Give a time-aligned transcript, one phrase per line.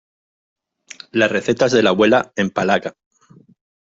[1.11, 2.95] Las recetas de la abuela empalaga.